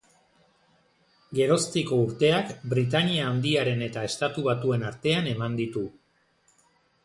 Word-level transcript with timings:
Geroztiko 1.39 1.99
urteak 2.07 2.49
Britainia 2.73 3.29
Handiaren 3.35 3.87
eta 3.91 4.09
Estatu 4.11 4.49
Batuen 4.51 4.89
artean 4.91 5.33
eman 5.37 5.63
ditu. 5.65 5.89